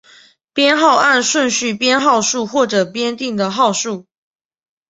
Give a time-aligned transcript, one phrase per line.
[0.51, 4.07] 编号按顺序编号数或者编定的号数。